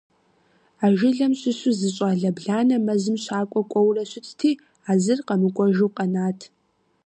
[0.83, 4.51] А жылэм щыщу зы щӀалэ бланэ мэзым щакӀуэ кӏуэурэ щытти,
[4.89, 6.39] а зыр къэмыкӀуэжу къэнат.